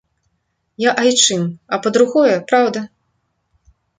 Я 0.83 0.91
айчым, 1.01 1.43
а 1.77 1.79
па-другое, 1.85 2.35
праўда! 2.53 2.79